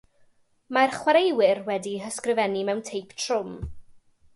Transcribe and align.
Mae'r 0.77 0.95
chwaraewyr 1.01 1.63
wedi'u 1.69 2.01
hysgrifennu 2.07 2.65
mewn 2.71 2.83
teip 2.91 3.15
trwm. 3.27 3.59